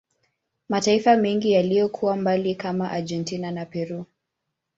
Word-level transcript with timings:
Mataifa 0.69 1.17
mengi 1.17 1.51
yaliyokuwa 1.51 2.15
mbali 2.15 2.55
kama 2.55 2.91
Argentina 2.91 3.51
na 3.51 3.65
Peru 3.65 4.05